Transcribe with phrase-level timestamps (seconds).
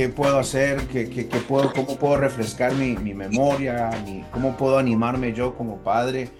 [0.00, 4.56] qué puedo hacer, qué, qué, qué puedo, cómo puedo refrescar mi, mi memoria, mi, cómo
[4.56, 6.30] puedo animarme yo como padre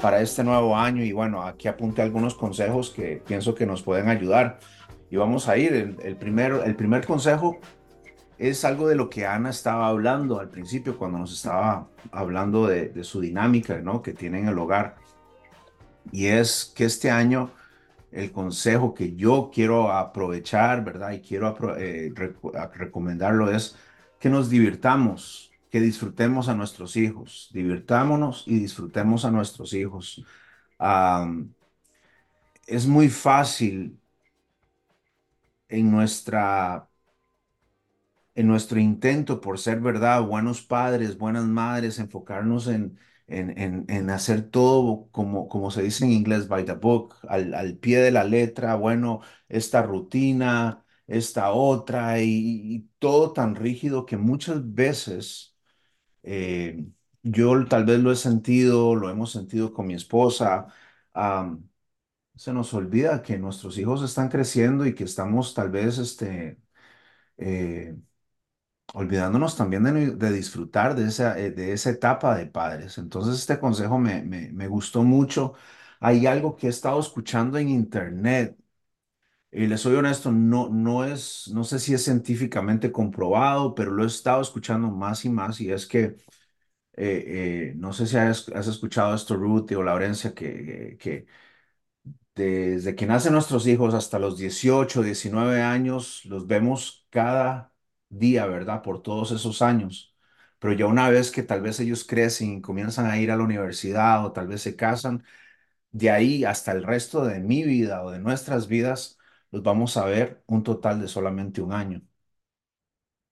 [0.00, 1.04] para este nuevo año.
[1.04, 4.58] Y bueno, aquí apunté algunos consejos que pienso que nos pueden ayudar.
[5.10, 5.74] Y vamos a ir.
[5.74, 7.58] El, el, primer, el primer consejo
[8.38, 12.88] es algo de lo que Ana estaba hablando al principio, cuando nos estaba hablando de,
[12.88, 14.00] de su dinámica ¿no?
[14.00, 14.96] que tiene en el hogar.
[16.10, 17.50] Y es que este año
[18.12, 21.12] el consejo que yo quiero aprovechar, ¿verdad?
[21.12, 22.12] Y quiero eh,
[22.74, 23.76] recomendarlo es
[24.18, 30.24] que nos divirtamos, que disfrutemos a nuestros hijos, divirtámonos y disfrutemos a nuestros hijos.
[32.66, 33.98] es muy fácil
[35.68, 36.86] en nuestra
[38.34, 42.98] en nuestro intento por ser verdad, buenos padres, buenas madres, enfocarnos en,
[43.30, 48.10] en, hacer todo como, como se dice en inglés, by the book, al, pie de
[48.10, 55.56] la letra, bueno, esta rutina, esta otra, y, todo tan rígido que muchas veces
[56.22, 56.86] eh,
[57.22, 60.68] yo tal vez lo he sentido, lo hemos sentido con mi esposa,
[62.36, 66.58] se nos olvida que nuestros hijos están creciendo y que estamos tal vez este,
[67.38, 67.96] eh,
[68.94, 69.84] olvidándonos también
[70.18, 72.98] de, disfrutar de esa, eh, de esa etapa de padres.
[72.98, 75.54] Entonces este consejo me, me, gustó mucho.
[76.00, 78.56] Hay algo que he estado escuchando en internet
[79.52, 84.04] y les soy honesto, no, no es, no sé si es científicamente comprobado, pero lo
[84.04, 86.16] he estado escuchando más y más y es que, eh,
[86.96, 91.26] eh, no sé si has, has, escuchado esto, Ruth o Laurencia, que, que
[92.34, 97.69] desde que nacen nuestros hijos hasta los 18, 19 años, los vemos cada
[98.10, 98.82] día, ¿verdad?
[98.82, 100.14] Por todos esos años.
[100.60, 103.44] Pero ya una vez que tal vez ellos crecen y comienzan a ir a la
[103.44, 105.24] universidad o tal vez se casan,
[105.92, 109.18] de ahí hasta el resto de mi vida o de nuestras vidas,
[109.52, 112.02] los vamos a ver un total de solamente un año.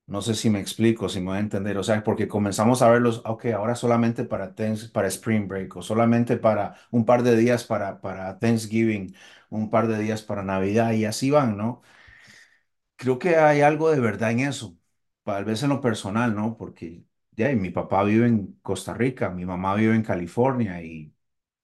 [0.07, 1.77] No sé si me explico, si me voy a entender.
[1.77, 4.55] O sea, porque comenzamos a verlos, ok, ahora solamente para,
[4.93, 9.15] para Spring Break o solamente para un par de días para, para Thanksgiving,
[9.51, 11.83] un par de días para Navidad y así van, ¿no?
[12.99, 14.79] Creo que hay algo de verdad en eso,
[15.25, 16.59] tal vez en lo personal, ¿no?
[16.59, 21.15] Porque ya, mi papá vive en Costa Rica, mi mamá vive en California y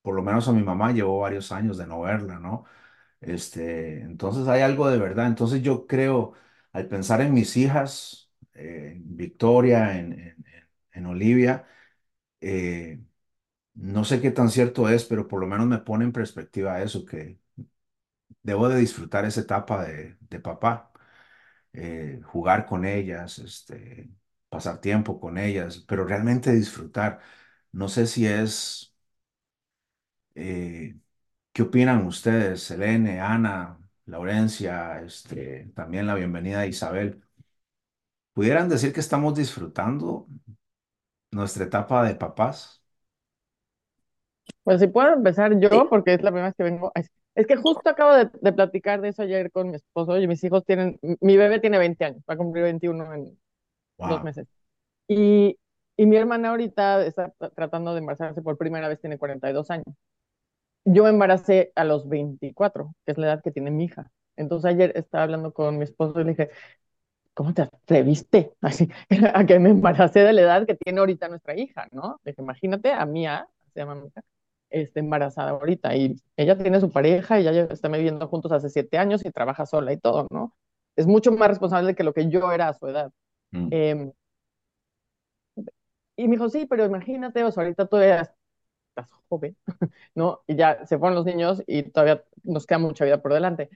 [0.03, 2.67] por lo menos a mi mamá llevó varios años de no verla, ¿no?
[3.21, 5.27] Este, entonces hay algo de verdad.
[5.28, 6.34] Entonces yo creo,
[6.72, 10.37] al pensar en mis hijas, eh, en Victoria, en,
[10.93, 11.66] en, Olivia,
[12.41, 13.03] eh,
[13.75, 17.05] no sé qué tan cierto es, pero por lo menos me pone en perspectiva eso,
[17.06, 17.39] que
[18.43, 20.93] debo de disfrutar esa etapa de, de papá.
[21.75, 24.11] Eh, jugar con ellas, este,
[24.51, 27.21] pasar tiempo con ellas, pero realmente disfrutar.
[27.73, 28.95] No sé si es,
[30.34, 30.97] eh,
[31.53, 37.23] ¿qué opinan ustedes, Selene, Ana, Laurencia, este, también la bienvenida a Isabel?
[38.33, 40.27] ¿Pudieran decir que estamos disfrutando
[41.31, 42.83] nuestra etapa de papás?
[44.63, 46.93] Pues si puedo empezar yo, porque es la primera vez que vengo.
[47.34, 50.65] Es que justo acabo de, platicar de eso ayer con mi esposo y mis hijos
[50.65, 53.39] tienen, mi bebé tiene 20 años, va a cumplir 21 en
[53.99, 54.47] dos meses.
[55.09, 55.59] Y,
[55.97, 59.87] y mi hermana ahorita está tratando de embarazarse por primera vez, tiene 42 años.
[60.84, 64.11] Yo me embaracé a los 24, que es la edad que tiene mi hija.
[64.37, 66.51] Entonces ayer estaba hablando con mi esposo y le dije,
[67.34, 68.89] ¿cómo te atreviste así,
[69.34, 72.21] a que me embaracé de la edad que tiene ahorita nuestra hija, ¿no?
[72.25, 74.22] dije, imagínate a Mía, se llama mi hija,
[74.83, 78.99] está embarazada ahorita y ella tiene su pareja y ya está viviendo juntos hace siete
[78.99, 80.57] años y trabaja sola y todo, ¿no?
[80.97, 83.13] Es mucho más responsable que lo que yo era a su edad.
[83.53, 83.69] Mm.
[83.73, 84.13] Em,
[86.17, 88.34] y me dijo, sí, pero imagínate, o sea, ahorita todavía
[88.91, 89.57] estás joven,
[90.15, 90.43] ¿no?
[90.47, 93.71] Y ya se fueron los niños y todavía nos queda mucha vida por delante.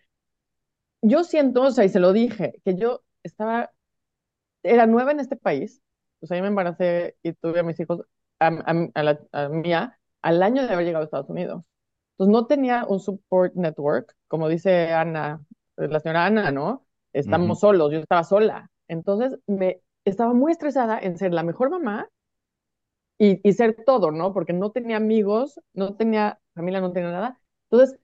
[1.02, 3.70] Yo siento, o sea, y se lo dije, que yo estaba,
[4.62, 5.82] era nueva en este país,
[6.20, 8.02] o sea, yo me embaracé y tuve a mis hijos,
[8.40, 8.48] a,
[8.94, 11.62] a, la, a mía, al año de haber llegado a Estados Unidos.
[12.12, 15.40] Entonces no tenía un support network, como dice Ana,
[15.76, 16.84] la señora Ana, ¿no?
[17.12, 18.70] Estamos solos, yo estaba sola.
[18.88, 22.08] Entonces me estaba muy estresada en ser la mejor mamá
[23.18, 24.32] y, y, ser todo, ¿no?
[24.32, 27.40] Porque no tenía amigos, no tenía familia, no tenía nada.
[27.70, 27.98] Entonces,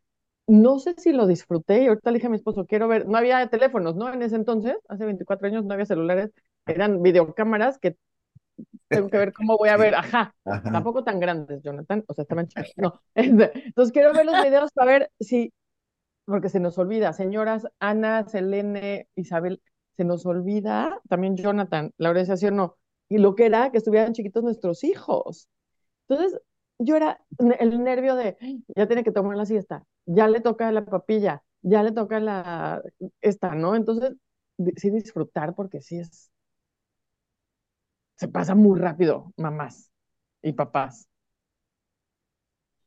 [0.46, 3.16] no sé si lo disfruté y ahorita le dije a mi esposo, quiero ver, no
[3.16, 4.12] había teléfonos, ¿no?
[4.12, 6.32] En ese entonces, hace 24 años, no había celulares,
[6.66, 7.96] eran videocámaras que
[8.88, 12.48] tengo que ver cómo voy a ver, ajá, tampoco tan grandes, Jonathan, o sea, estaban
[12.48, 13.00] chiquitos, no.
[13.14, 15.52] Entonces quiero ver los videos para ver si,
[16.24, 19.60] porque se nos olvida, señoras Ana, Selene, Isabel,
[19.96, 22.76] se nos olvida, también Jonathan, la organización no,
[23.08, 25.48] y lo que era que estuvieran chiquitos nuestros hijos.
[26.08, 26.40] Entonces,
[26.78, 27.20] yo era
[27.60, 28.36] el nervio de,
[28.74, 32.82] ya tiene que tomar la siesta, ya le toca la papilla, ya le toca la,
[33.20, 33.74] esta, ¿no?
[33.76, 34.14] Entonces,
[34.76, 36.30] sí disfrutar porque sí es
[38.16, 39.90] se pasa muy rápido, mamás
[40.42, 41.08] y papás.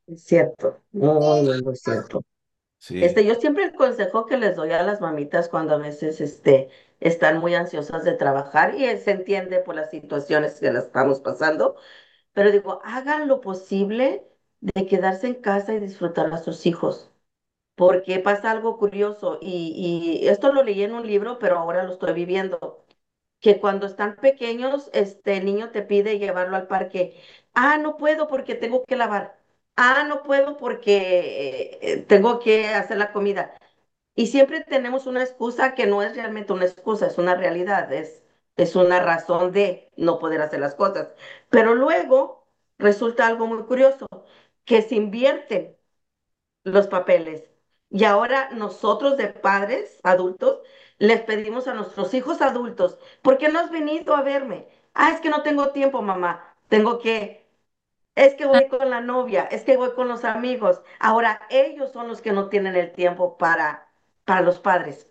[0.06, 2.22] Es cierto, muy, muy, muy cierto.
[2.78, 2.96] Sí.
[3.00, 6.68] Este, yo siempre el consejo que les doy a las mamitas cuando a veces este,
[7.00, 11.76] están muy ansiosas de trabajar y se entiende por las situaciones que las estamos pasando,
[12.34, 14.24] pero digo, hagan lo posible
[14.60, 17.12] de quedarse en casa y disfrutar a sus hijos,
[17.76, 21.92] porque pasa algo curioso y, y esto lo leí en un libro, pero ahora lo
[21.94, 22.84] estoy viviendo,
[23.40, 27.20] que cuando están pequeños, este niño te pide llevarlo al parque.
[27.54, 29.38] Ah, no puedo porque tengo que lavar.
[29.76, 33.54] Ah, no puedo porque eh, tengo que hacer la comida.
[34.14, 38.22] Y siempre tenemos una excusa que no es realmente una excusa, es una realidad, es,
[38.56, 41.08] es una razón de no poder hacer las cosas.
[41.50, 42.46] Pero luego
[42.78, 44.06] resulta algo muy curioso,
[44.64, 45.78] que se invierte
[46.64, 47.44] los papeles.
[47.90, 50.60] Y ahora nosotros de padres adultos
[50.98, 54.66] les pedimos a nuestros hijos adultos, ¿por qué no has venido a verme?
[54.94, 56.54] Ah, es que no tengo tiempo, mamá.
[56.68, 57.46] Tengo que,
[58.16, 60.82] es que voy con la novia, es que voy con los amigos.
[61.00, 63.88] Ahora ellos son los que no tienen el tiempo para,
[64.24, 65.08] para los padres.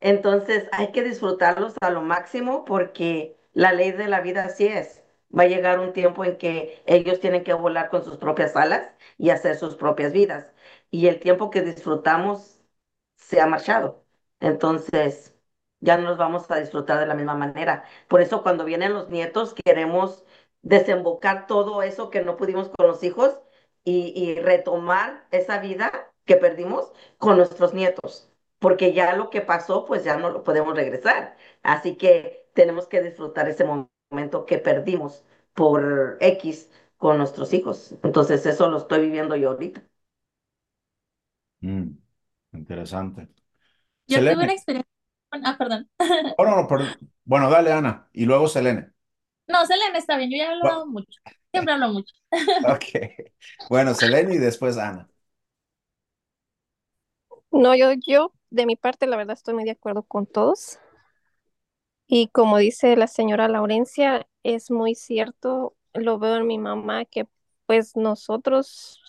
[0.00, 5.02] Entonces hay que disfrutarlos a lo máximo porque la ley de la vida así es.
[5.36, 8.90] Va a llegar un tiempo en que ellos tienen que volar con sus propias alas
[9.18, 10.46] y hacer sus propias vidas.
[10.90, 12.60] Y el tiempo que disfrutamos
[13.16, 14.04] se ha marchado.
[14.40, 15.34] Entonces
[15.80, 17.84] ya no los vamos a disfrutar de la misma manera.
[18.08, 20.24] Por eso cuando vienen los nietos queremos
[20.62, 23.38] desembocar todo eso que no pudimos con los hijos
[23.84, 28.26] y, y retomar esa vida que perdimos con nuestros nietos
[28.58, 31.36] porque ya lo que pasó, pues ya no lo podemos regresar.
[31.62, 37.94] Así que tenemos que disfrutar ese momento que perdimos por X con nuestros hijos.
[38.02, 39.82] Entonces eso lo estoy viviendo yo ahorita.
[41.62, 41.90] Mm,
[42.52, 43.28] interesante.
[44.06, 44.52] Yo tuve una Selene.
[44.52, 44.90] experiencia
[45.32, 45.88] ah, perdón.
[46.36, 46.96] Oh, no, no, perdón.
[47.24, 48.08] Bueno, dale, Ana.
[48.12, 48.92] Y luego Selene.
[49.46, 51.20] No, Selena está bien, yo ya he hablado mucho.
[51.52, 52.14] Siempre hablo mucho.
[52.62, 52.84] Ok.
[53.68, 55.10] Bueno, Selene y después Ana.
[57.52, 60.78] No, yo, yo de mi parte, la verdad, estoy muy de acuerdo con todos.
[62.06, 67.26] Y como dice la señora Laurencia, es muy cierto, lo veo en mi mamá, que
[67.66, 69.00] pues nosotros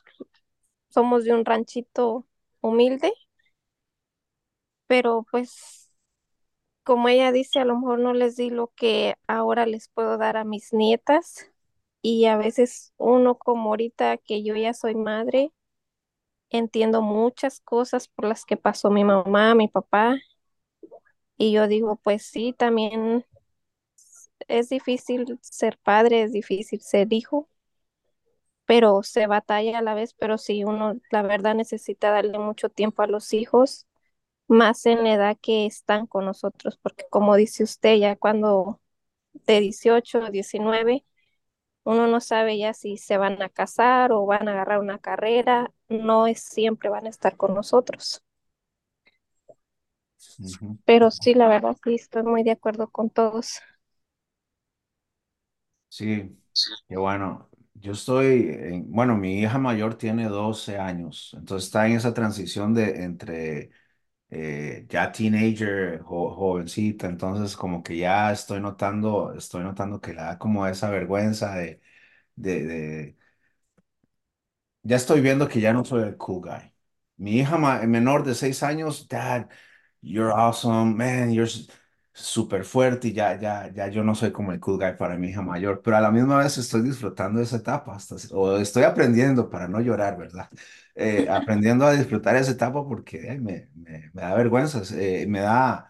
[0.89, 2.27] somos de un ranchito
[2.61, 3.13] humilde,
[4.87, 5.89] pero pues
[6.83, 10.37] como ella dice, a lo mejor no les di lo que ahora les puedo dar
[10.37, 11.51] a mis nietas.
[12.01, 15.53] Y a veces uno como ahorita que yo ya soy madre,
[16.51, 20.17] entiendo muchas cosas por las que pasó mi mamá, mi papá.
[21.37, 23.25] Y yo digo, pues sí, también
[24.47, 27.49] es difícil ser padre, es difícil ser hijo,
[28.65, 33.01] pero se batalla a la vez, pero sí uno, la verdad, necesita darle mucho tiempo
[33.03, 33.87] a los hijos,
[34.47, 38.81] más en la edad que están con nosotros, porque como dice usted, ya cuando
[39.33, 41.05] de 18 o 19,
[41.85, 45.73] uno no sabe ya si se van a casar o van a agarrar una carrera,
[45.89, 48.23] no es siempre van a estar con nosotros.
[50.85, 53.61] Pero sí, la verdad, sí, estoy muy de acuerdo con todos.
[55.89, 56.37] Sí,
[56.87, 57.50] qué bueno.
[57.81, 62.73] Yo estoy, en- bueno, mi hija mayor tiene 12 años, entonces está en esa transición
[62.75, 63.71] de entre
[64.31, 70.21] eh, ya teenager, jo- jovencita, entonces como que ya estoy notando, estoy notando que le
[70.21, 71.81] da como esa vergüenza de,
[72.35, 73.17] de,
[74.83, 76.73] ya estoy viendo que ya no soy el cool guy.
[77.17, 79.47] Mi hija menor de 6 años, Dad,
[80.01, 81.49] you're awesome, man, you're
[82.13, 85.29] súper fuerte y ya, ya, ya yo no soy como el cool guy para mi
[85.29, 88.83] hija mayor, pero a la misma vez estoy disfrutando de esa etapa, hasta, o estoy
[88.83, 90.49] aprendiendo para no llorar, ¿verdad?
[90.95, 95.87] Eh, aprendiendo a disfrutar esa etapa porque me, me, me da vergüenza, eh, me da...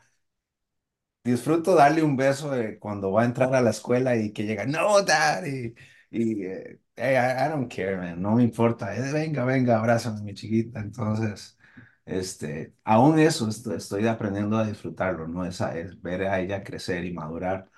[1.23, 5.03] Disfruto darle un beso cuando va a entrar a la escuela y que llega, no,
[5.03, 5.75] daddy.
[6.09, 8.95] Y, eh, hey, I, I don't care, man, no me importa.
[8.95, 10.79] eh, venga, venga, abrázame, mi chiquita.
[10.79, 11.57] Entonces,
[12.05, 15.45] este, aún eso estoy, aprendiendo a disfrutarlo, ¿no?
[15.45, 17.69] Esa, es ver a ella crecer y madurar.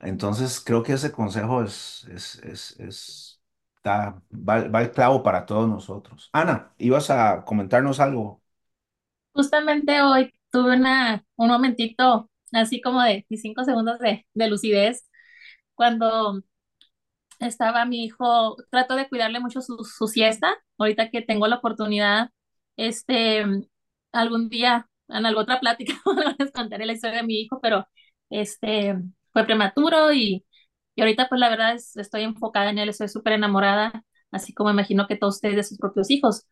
[0.00, 3.42] Entonces, creo que ese consejo es, es, es, es,
[3.84, 6.30] da- va, va el clavo para todos nosotros.
[6.32, 8.42] Ana, ¿ibas a comentarnos algo?
[9.34, 15.08] Justamente hoy tuve una, un momentito así como de 5 segundos de, de lucidez
[15.74, 16.42] cuando
[17.40, 22.30] estaba mi hijo, trato de cuidarle mucho su, su siesta, ahorita que tengo la oportunidad,
[22.76, 23.44] este,
[24.12, 25.94] algún día, en alguna otra plática,
[26.38, 27.86] les contaré la historia de mi hijo, pero
[28.30, 28.96] este,
[29.32, 30.44] fue prematuro y,
[30.94, 34.70] y ahorita pues la verdad es, estoy enfocada en él, estoy súper enamorada, así como
[34.70, 36.46] imagino que todos ustedes de sus propios hijos.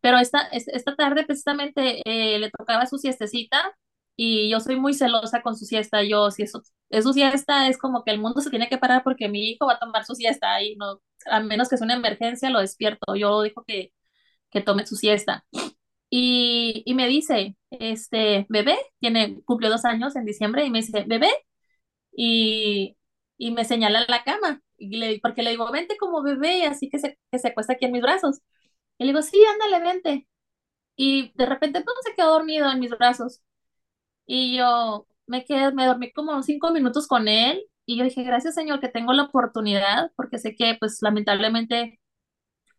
[0.00, 3.74] Pero esta, es- esta tarde precisamente eh, le tocaba su siestecita
[4.16, 6.02] y yo soy muy celosa con su siesta.
[6.02, 9.02] Yo, si eso es su siesta, es como que el mundo se tiene que parar
[9.04, 11.94] porque mi hijo va a tomar su siesta y no, a menos que sea una
[11.94, 13.14] emergencia, lo despierto.
[13.16, 13.92] Yo dijo que,
[14.52, 15.44] que tome su siesta.
[16.10, 21.04] Y, y me dice, este, bebé, tiene, cumplió dos años en diciembre, y me dice,
[21.06, 21.30] bebé,
[22.12, 22.96] y,
[23.38, 26.98] y me señala la cama, y le, porque le digo, vente como bebé, así que
[26.98, 28.40] se, que se acuesta aquí en mis brazos.
[28.98, 30.28] Y le digo, sí, ándale, vente.
[30.96, 33.42] Y de repente, pues, se quedó dormido en mis brazos.
[34.26, 38.54] Y yo me quedé, me dormí como cinco minutos con él, y yo dije, gracias,
[38.56, 42.00] Señor, que tengo la oportunidad, porque sé que, pues, lamentablemente,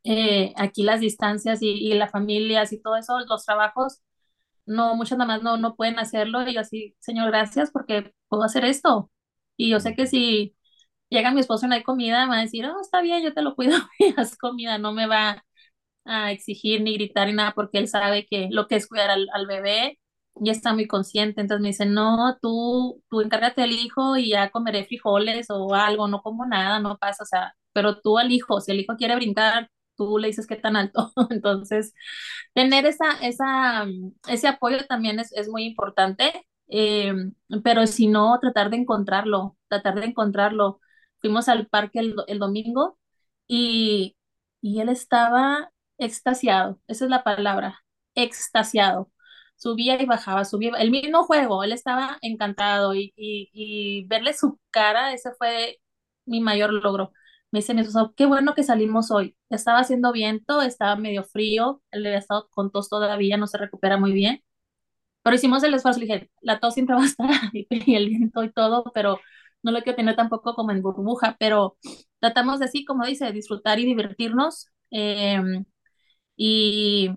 [0.03, 4.01] eh, aquí las distancias y, y las familias y todo eso, los trabajos,
[4.65, 8.43] no, muchas nada más no, no pueden hacerlo y yo así, Señor, gracias porque puedo
[8.43, 9.11] hacer esto.
[9.57, 10.55] Y yo sé que si
[11.09, 13.33] llega mi esposo y no hay comida, me va a decir, oh, está bien, yo
[13.33, 15.43] te lo cuido y haz comida, no me va
[16.05, 19.27] a exigir ni gritar ni nada porque él sabe que lo que es cuidar al,
[19.33, 19.99] al bebé
[20.41, 21.41] y está muy consciente.
[21.41, 26.07] Entonces me dice, no, tú, tú encárgate del hijo y ya comeré frijoles o algo,
[26.07, 29.15] no como nada, no pasa, o sea, pero tú al hijo, si el hijo quiere
[29.15, 31.11] brincar, tú le dices que tan alto.
[31.29, 31.93] Entonces,
[32.53, 33.85] tener esa, esa,
[34.27, 36.31] ese apoyo también es, es muy importante,
[36.67, 37.13] eh,
[37.63, 40.79] pero si no, tratar de encontrarlo, tratar de encontrarlo.
[41.19, 42.99] Fuimos al parque el, el domingo
[43.47, 44.17] y,
[44.61, 47.83] y él estaba extasiado, esa es la palabra,
[48.15, 49.11] extasiado.
[49.55, 54.59] Subía y bajaba, subía, el mismo juego, él estaba encantado y, y, y verle su
[54.71, 55.79] cara, ese fue
[56.25, 57.13] mi mayor logro.
[57.53, 59.37] Me dice mi esposo, qué bueno que salimos hoy.
[59.49, 63.97] Estaba haciendo viento, estaba medio frío, él había estado con tos todavía, no se recupera
[63.97, 64.43] muy bien,
[65.23, 65.99] pero hicimos el esfuerzo.
[66.01, 69.19] Le dije, la tos siempre va a estar y el viento y todo, pero
[69.63, 71.77] no lo quiero tener tampoco como en burbuja, pero
[72.19, 74.67] tratamos de así, como dice, disfrutar y divertirnos.
[74.91, 75.41] eh,
[76.35, 77.09] y,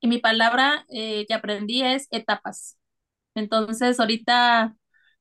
[0.00, 2.78] y mi palabra eh, que aprendí es etapas.
[3.34, 4.76] Entonces, ahorita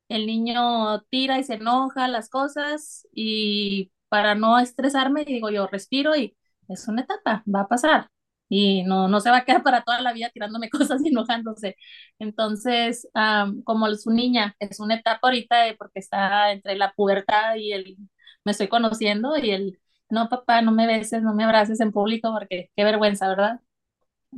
[0.09, 6.15] el niño tira y se enoja las cosas y para no estresarme, digo yo, respiro
[6.15, 6.38] y
[6.69, 8.10] es una etapa, va a pasar
[8.50, 11.75] y no, no se va a quedar para toda la vida tirándome cosas y enojándose.
[12.19, 17.55] Entonces, am, como su niña, es una etapa ahorita de- porque está entre la pubertad
[17.57, 17.98] y el,
[18.45, 19.79] me estoy conociendo y el,
[20.10, 23.60] no papá, no me beses, no me abraces en público porque qué vergüenza, ¿verdad?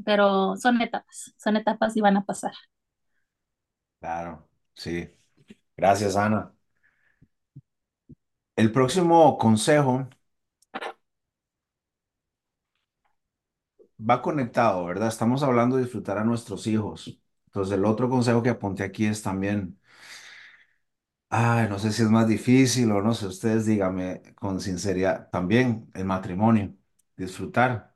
[0.05, 2.53] Pero son etapas, son etapas y van a pasar.
[3.99, 5.09] Claro, sí.
[5.77, 6.53] Gracias, Ana.
[8.57, 10.09] El próximo consejo
[13.99, 15.07] va conectado, ¿verdad?
[15.09, 17.19] Estamos hablando de disfrutar a nuestros hijos.
[17.47, 19.79] Entonces, el otro consejo que apunté aquí es también,
[21.29, 25.89] ay, no sé si es más difícil o no sé, ustedes díganme con sinceridad, también
[25.93, 26.73] el matrimonio,
[27.15, 27.95] disfrutar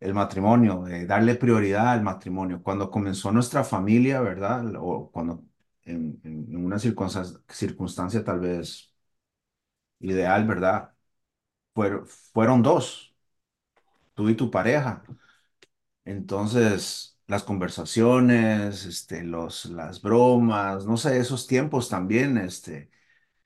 [0.00, 2.62] el matrimonio, eh, darle prioridad al matrimonio.
[2.62, 4.74] Cuando comenzó nuestra familia, ¿verdad?
[4.78, 5.44] O cuando
[5.84, 6.20] en,
[6.56, 8.93] una circunstancia tal vez
[10.00, 10.94] ideal, ¿verdad?
[11.74, 13.14] Fueron, fueron dos,
[14.14, 15.02] tú y tu pareja.
[16.04, 22.90] Entonces, las conversaciones, este, los, las bromas, no sé, esos tiempos también, este,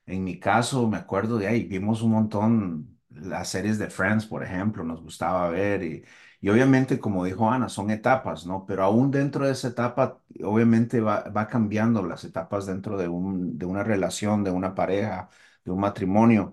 [0.07, 4.45] en mi caso, me acuerdo de ahí, vimos un montón las series de Friends, por
[4.45, 6.05] ejemplo, nos gustaba ver y,
[6.40, 8.67] y obviamente, como dijo Ana, son etapas, ¿no?
[8.67, 13.59] Pero aún dentro de esa etapa, obviamente va, va cambiando las etapas dentro de un,
[13.59, 15.31] de una relación, de una pareja,
[15.75, 16.53] un matrimonio,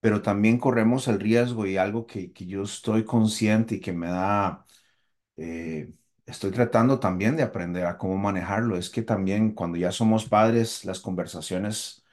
[0.00, 4.08] pero también corremos el riesgo y algo que, que yo estoy consciente y que me
[4.08, 4.64] da
[5.36, 5.92] eh,
[6.26, 8.76] estoy tratando también de aprender a cómo manejarlo.
[8.78, 12.04] Es que también cuando ya somos padres, las conversaciones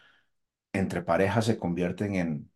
[0.73, 2.51] entre parejas se convierten en,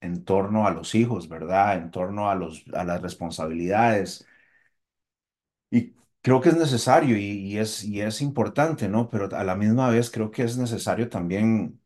[0.00, 1.76] en torno a los hijos, ¿verdad?
[1.78, 4.26] En torno a los, a las responsabilidades.
[5.70, 9.08] Y creo que es necesario y es, y es importante, ¿no?
[9.10, 11.80] Pero a la misma vez creo que es necesario también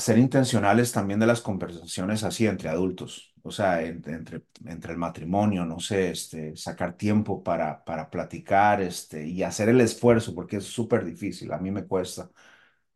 [0.00, 4.98] ser intencionales también de las conversaciones así entre adultos, o sea, en- entre, entre el
[4.98, 10.56] matrimonio, no sé, este, sacar tiempo para, para platicar, este, y hacer el esfuerzo, porque
[10.58, 12.30] es súper difícil, a mí me cuesta,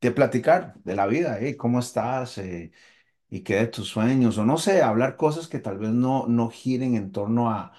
[0.00, 1.56] de platicar de la vida, ¿eh?
[1.56, 2.38] ¿Cómo estás?
[2.38, 2.72] Eh,
[3.30, 6.50] y qué de tus sueños, o no sé, hablar cosas que tal vez no, no
[6.50, 7.72] giren en torno a,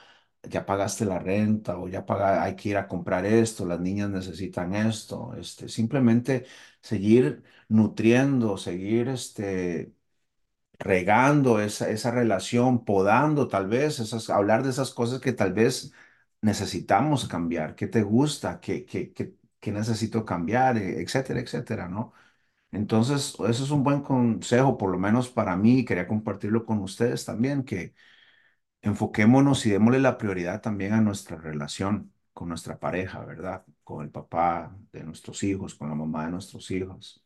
[0.50, 4.10] ya pagaste la renta, o ya paga, hay que ir a comprar esto, las niñas
[4.10, 6.46] necesitan esto, este, simplemente
[6.82, 9.94] seguir nutriendo, seguir este,
[10.80, 15.92] regando esa, esa relación, podando tal vez, esas, hablar de esas cosas que tal vez
[16.42, 22.14] necesitamos cambiar, qué te gusta, qué, qué, qué, qué necesito cambiar, e- etcétera, etcétera, ¿no?
[22.72, 27.25] Entonces, eso es un buen consejo, por lo menos para mí, quería compartirlo con ustedes
[27.25, 27.96] también, que
[28.86, 32.12] enfoquémonos y démosle la prioridad también a nuestra relación.
[32.34, 33.65] con nuestra pareja, ¿verdad?
[33.84, 37.24] Con el papá de nuestros hijos, con la mamá de nuestros hijos.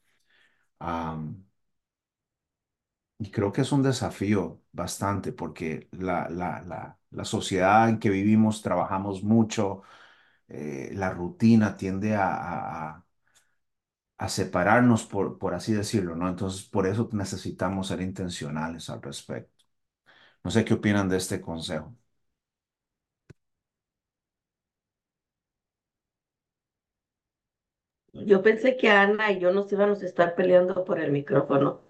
[3.17, 8.09] y creo que es un desafío bastante porque la, la, la, la sociedad en que
[8.09, 9.81] vivimos, trabajamos mucho,
[10.47, 13.05] eh, la rutina tiende a, a,
[14.17, 16.27] a separarnos, por, por así decirlo, ¿no?
[16.29, 19.58] Entonces, por eso necesitamos ser intencionales al respecto.
[20.43, 21.95] No sé qué opinan de este consejo.
[28.13, 31.81] Yo pensé que Ana y yo nos íbamos a estar peleando por el micrófono,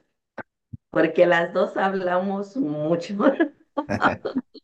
[0.91, 3.15] porque las dos hablamos mucho.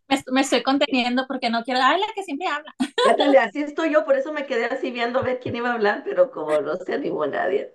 [0.07, 2.75] Me, me estoy conteniendo porque no quiero, ay, la que siempre habla.
[3.03, 5.73] Ándale, así estoy yo, por eso me quedé así viendo a ver quién iba a
[5.73, 7.73] hablar, pero como no se animó nadie.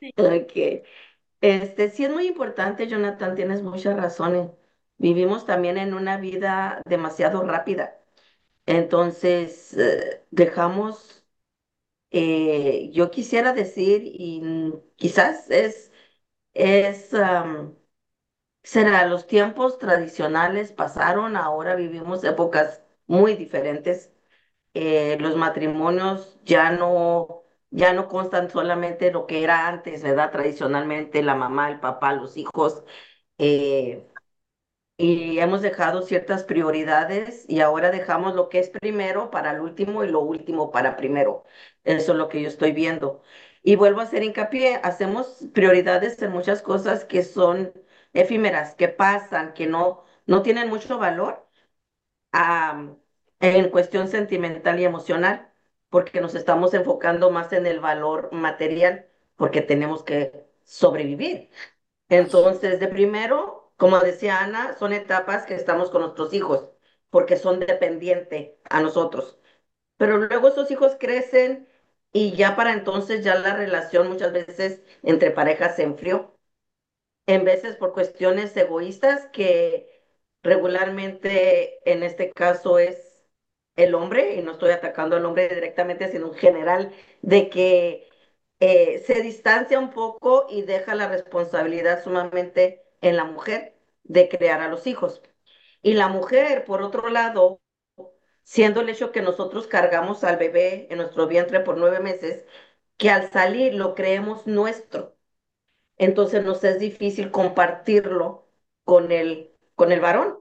[0.00, 0.12] Sí.
[0.16, 0.84] Ok.
[1.42, 4.50] Este, sí es muy importante, Jonathan, tienes muchas razones.
[4.98, 7.98] Vivimos también en una vida demasiado rápida.
[8.66, 11.26] Entonces, eh, dejamos,
[12.12, 14.42] eh, yo quisiera decir, y
[14.96, 15.92] quizás es,
[16.54, 17.14] es,
[18.62, 24.12] será, los tiempos tradicionales pasaron, ahora vivimos épocas muy diferentes.
[24.74, 30.32] Eh, los matrimonios ya no, ya no constan solamente lo que era antes, ¿verdad?
[30.32, 32.84] Tradicionalmente, la mamá, el papá, los hijos.
[33.38, 34.06] eh,
[34.98, 40.04] y hemos dejado ciertas prioridades y ahora dejamos lo que es primero para el último
[40.04, 41.44] y lo último para primero.
[41.84, 43.22] Eso es lo que yo estoy viendo.
[43.64, 47.72] Y vuelvo a hacer hincapié, hacemos prioridades en muchas cosas que son
[48.14, 51.46] efímeras, que pasan, que no, no tienen mucho valor
[53.40, 55.50] en cuestión sentimental y emocional,
[55.90, 61.50] porque nos estamos enfocando más en el valor material, porque tenemos que sobrevivir.
[62.08, 66.70] Entonces, de primero, como decía Ana, son etapas que estamos con nuestros hijos,
[67.10, 69.38] porque son dependientes a nosotros.
[69.98, 71.68] Pero luego esos hijos crecen
[72.12, 76.36] y ya para entonces ya la relación muchas veces entre parejas se enfrió,
[77.26, 80.02] en veces por cuestiones egoístas que
[80.42, 83.26] regularmente en este caso es
[83.76, 88.08] el hombre, y no estoy atacando al hombre directamente, sino en general, de que
[88.60, 94.60] eh, se distancia un poco y deja la responsabilidad sumamente en la mujer de crear
[94.60, 95.22] a los hijos.
[95.82, 97.60] Y la mujer, por otro lado,
[98.44, 102.46] siendo el hecho que nosotros cargamos al bebé en nuestro vientre por nueve meses,
[102.96, 105.16] que al salir lo creemos nuestro.
[105.98, 108.48] Entonces nos es difícil compartirlo
[108.84, 110.38] con el, con el varón.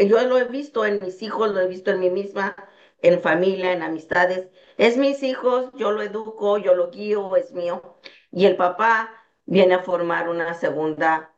[0.00, 2.56] Yo lo he visto en mis hijos, lo he visto en mí misma,
[3.02, 4.48] en familia, en amistades.
[4.78, 7.98] Es mis hijos, yo lo educo, yo lo guío, es mío.
[8.32, 11.35] Y el papá viene a formar una segunda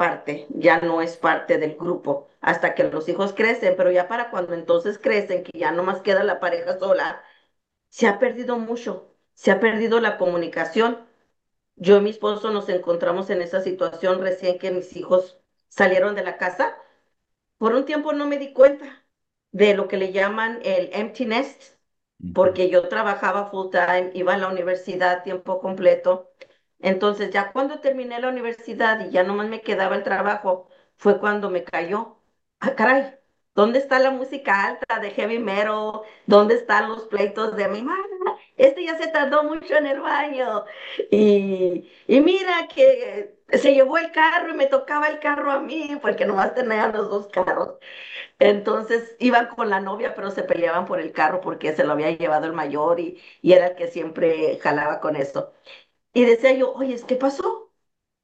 [0.00, 4.30] parte, ya no es parte del grupo, hasta que los hijos crecen, pero ya para
[4.30, 7.22] cuando entonces crecen, que ya no más queda la pareja sola,
[7.90, 10.98] se ha perdido mucho, se ha perdido la comunicación.
[11.76, 16.24] Yo y mi esposo nos encontramos en esa situación recién que mis hijos salieron de
[16.24, 16.76] la casa
[17.58, 19.04] por un tiempo no me di cuenta
[19.52, 21.62] de lo que le llaman el empty nest,
[22.34, 26.30] porque yo trabajaba full time, iba a la universidad a tiempo completo.
[26.80, 31.50] Entonces, ya cuando terminé la universidad y ya nomás me quedaba el trabajo, fue cuando
[31.50, 32.16] me cayó.
[32.60, 33.14] Ah, caray,
[33.54, 36.00] ¿dónde está la música alta de heavy metal?
[36.26, 37.98] ¿Dónde están los pleitos de mi mamá?
[38.56, 40.64] Este ya se tardó mucho en el baño.
[41.10, 45.98] Y, y mira que se llevó el carro y me tocaba el carro a mí,
[46.02, 47.78] porque nomás tenían los dos carros.
[48.38, 52.10] Entonces iban con la novia, pero se peleaban por el carro porque se lo había
[52.12, 55.52] llevado el mayor y, y era el que siempre jalaba con esto.
[56.12, 57.72] Y decía yo, oye, ¿qué pasó?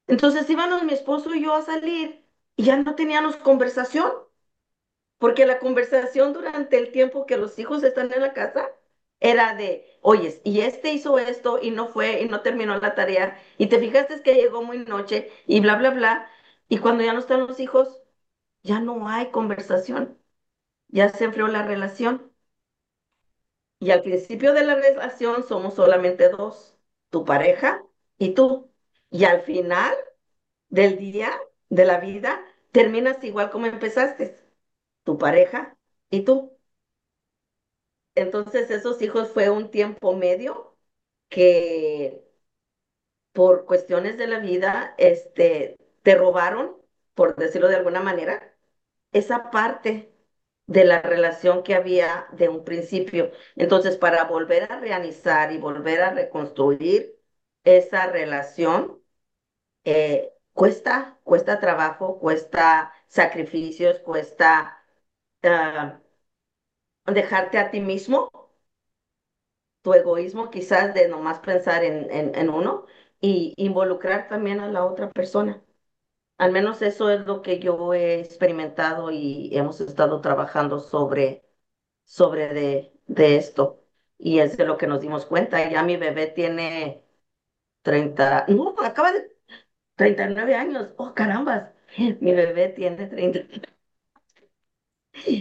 [0.09, 2.25] Entonces íbamos mi esposo y yo a salir
[2.57, 4.12] y ya no teníamos conversación,
[5.18, 8.68] porque la conversación durante el tiempo que los hijos están en la casa
[9.20, 13.40] era de, oye, y este hizo esto y no fue y no terminó la tarea
[13.59, 16.31] y te fijaste que llegó muy noche y bla, bla, bla.
[16.68, 18.03] Y cuando ya no están los hijos,
[18.62, 20.18] ya no hay conversación,
[20.88, 22.33] ya se enfrió la relación.
[23.81, 26.76] Y al principio de la relación somos solamente dos,
[27.11, 27.85] tu pareja
[28.19, 28.71] y tú.
[29.11, 29.95] Y al final
[30.69, 31.33] del día,
[31.71, 34.37] de la vida, terminas igual como empezaste,
[35.05, 35.77] tu pareja
[36.11, 36.53] y tú.
[38.16, 40.77] Entonces esos hijos fue un tiempo medio
[41.29, 42.25] que
[43.33, 46.77] por cuestiones de la vida, este, te robaron,
[47.14, 48.55] por decirlo de alguna manera,
[49.12, 50.12] esa parte
[50.66, 53.31] de la relación que había de un principio.
[53.57, 57.16] Entonces, para volver a realizar y volver a reconstruir
[57.64, 59.00] esa relación,
[59.85, 64.79] eh, cuesta, cuesta trabajo, cuesta sacrificios, cuesta
[65.44, 65.92] uh,
[67.12, 68.31] dejarte a ti mismo,
[69.83, 72.85] tu egoísmo quizás de nomás pensar en, en, en uno
[73.20, 75.62] y involucrar también a la otra persona.
[76.38, 81.44] Al menos eso es lo que yo he experimentado y hemos estado trabajando sobre,
[82.05, 83.83] sobre de, de esto.
[84.18, 85.68] Y es de lo que nos dimos cuenta.
[85.70, 87.05] Ya mi bebé tiene
[87.83, 89.37] 30 no, acaba de
[89.96, 90.90] 39 años.
[90.99, 91.72] Oh, carambas.
[92.20, 93.40] Mi bebé tiene 30.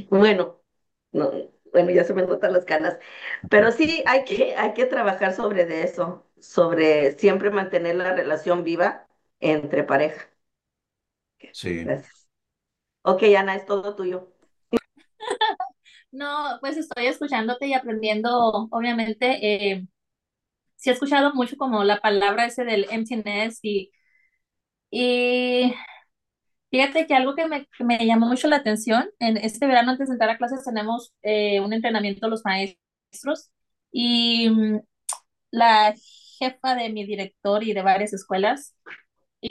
[0.10, 0.62] Bueno,
[1.12, 1.32] no,
[1.72, 2.98] bueno, ya se me notan las canas.
[3.50, 8.64] Pero sí, hay que, hay que trabajar sobre de eso, sobre siempre mantener la relación
[8.64, 9.08] viva
[9.40, 10.30] entre pareja.
[11.52, 11.84] Sí.
[11.84, 12.28] Gracias.
[13.04, 14.34] Ok, Ana, es todo tuyo.
[16.12, 19.88] No, pues estoy escuchándote y aprendiendo, obviamente, eh,
[20.78, 23.92] sí he escuchado mucho como la palabra ese del emptiness y,
[24.92, 25.74] y
[26.72, 30.08] fíjate que algo que me, que me llamó mucho la atención, en este verano antes
[30.10, 33.52] de entrar a clases tenemos eh, un entrenamiento los maestros
[33.92, 34.82] y mm,
[35.52, 35.96] la
[36.40, 38.76] jefa de mi director y de varias escuelas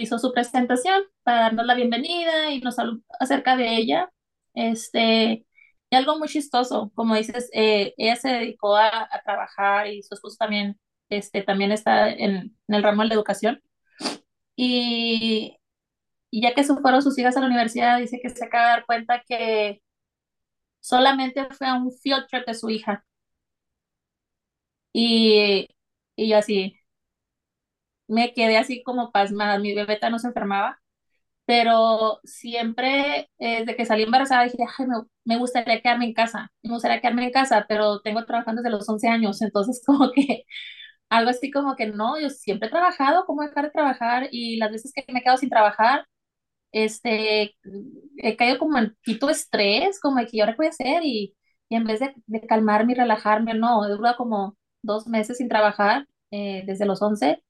[0.00, 4.10] hizo su presentación para darnos la bienvenida y nos habló acerca de ella.
[4.54, 5.46] Este,
[5.90, 10.14] y algo muy chistoso, como dices, eh, ella se dedicó a, a, trabajar y su
[10.14, 10.78] esposo también,
[11.08, 13.62] este, también está en, en el ramo de la educación.
[14.56, 15.58] Y,
[16.30, 18.70] y, ya que se fueron sus hijas a la universidad, dice que se acaba de
[18.72, 19.82] dar cuenta que
[20.80, 23.04] solamente fue a un field trip de su hija.
[24.92, 25.68] Y,
[26.16, 26.76] y yo así,
[28.14, 30.80] me quedé así como pasmada, mi bebeta no se enfermaba,
[31.46, 36.52] pero siempre eh, desde que salí embarazada dije, Ay, me, me, gustaría quedarme en casa,
[36.62, 40.44] me gustaría quedarme en casa, pero tengo trabajando desde los 11 años, entonces como que
[41.10, 44.28] algo así como que no, yo siempre he trabajado, ¿cómo dejar de trabajar?
[44.32, 46.06] Y las veces que me he quedado sin trabajar,
[46.72, 47.56] este,
[48.18, 51.36] he caído como en quito estrés, como que yo ahora voy a hacer y,
[51.68, 55.48] y en vez de, de, calmarme y relajarme, no, he durado como dos meses sin
[55.48, 57.42] trabajar eh, desde los 11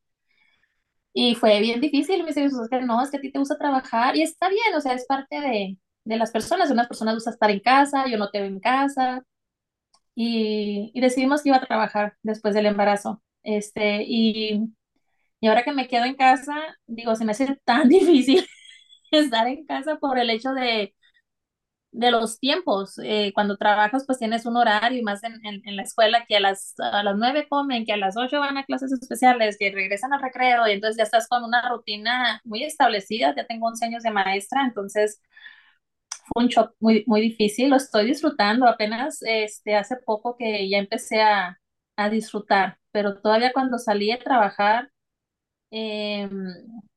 [1.14, 4.16] y fue bien difícil, me dice, que no, es que a ti te gusta trabajar
[4.16, 7.50] y está bien, o sea, es parte de, de las personas, unas personas gusta estar
[7.50, 9.24] en casa, yo no te veo en casa
[10.14, 13.22] y, y, decidimos que iba a trabajar después del embarazo.
[13.42, 14.60] Este, y,
[15.40, 16.54] y ahora que me quedo en casa,
[16.86, 18.46] digo, se me hace tan difícil
[19.12, 20.94] estar en casa por el hecho de,
[21.94, 22.98] de los tiempos.
[23.02, 26.74] Eh, cuando trabajas, pues tienes un horario, más en, en, la escuela, que a las,
[26.78, 30.22] a las 9 comen, que a las 8 van a clases especiales, que regresan al
[30.22, 33.34] recreo, y entonces ya estás con una rutina muy establecida.
[33.36, 35.20] Ya tengo 11 años de maestra, entonces
[36.26, 37.70] fue un shock muy, muy difícil.
[37.70, 38.66] Lo estoy disfrutando.
[38.68, 41.60] Apenas este, hace poco que ya empecé a,
[41.96, 44.90] a disfrutar, pero todavía cuando salí a trabajar,
[45.70, 46.28] eh,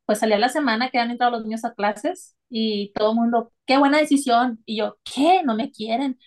[0.06, 3.16] pues salí a la semana que han entrado los niños a clases y todo el
[3.18, 4.62] mundo, qué buena decisión.
[4.66, 5.44] Y yo, ¿qué?
[5.44, 6.20] No me quieren.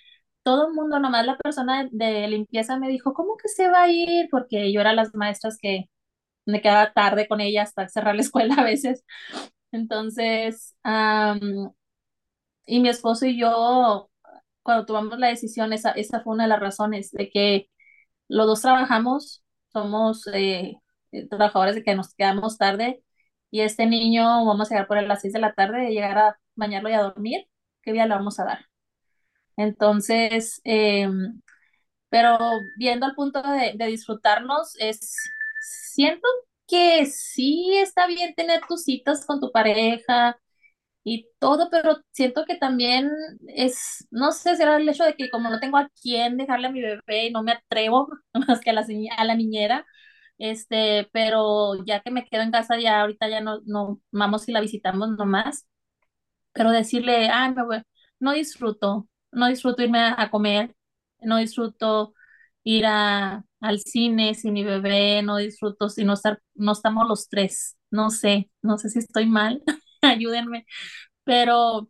[0.43, 3.91] Todo el mundo, nomás la persona de limpieza me dijo, ¿cómo que se va a
[3.93, 4.29] ir?
[4.31, 5.87] Porque yo era las maestras que
[6.47, 9.05] me quedaba tarde con ella hasta cerrar la escuela a veces.
[9.73, 11.73] Entonces, um,
[12.67, 14.11] y mi esposo y yo,
[14.63, 17.69] cuando tomamos la decisión, esa, esa fue una de las razones de que
[18.29, 20.77] los dos trabajamos, somos eh,
[21.31, 23.03] trabajadores de que nos quedamos tarde
[23.51, 26.89] y este niño vamos a llegar por las 6 de la tarde, llegar a bañarlo
[26.91, 27.47] y a dormir,
[27.83, 28.67] ¿qué día le vamos a dar?
[29.57, 31.09] Entonces, eh,
[32.09, 32.39] pero
[32.77, 35.17] viendo al punto de, de, disfrutarnos, es,
[35.63, 36.29] siento
[36.67, 40.39] que sí está bien tener tus citas con tu pareja
[41.05, 43.11] y todo, pero siento que también
[43.49, 46.73] es, no sé, será el hecho de que como no tengo a quién dejarle a
[46.73, 48.09] mi bebé y no me atrevo
[48.49, 48.87] más que a la,
[49.19, 49.87] a la niñera,
[50.41, 54.53] este, pero ya que me quedo en casa, ya ahorita ya no, no vamos y
[54.53, 55.67] la visitamos nomás,
[56.53, 57.83] pero decirle, ay, me voy,
[58.21, 60.75] no disfruto, no disfruto irme a, a comer,
[61.21, 62.15] no disfruto
[62.65, 67.29] ir a, al cine sin mi bebé, no disfruto si no, estar, no estamos los
[67.29, 69.63] tres, no sé, no sé si estoy mal,
[70.03, 70.67] ayúdenme,
[71.25, 71.89] pero